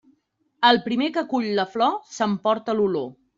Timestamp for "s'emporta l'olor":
2.17-3.07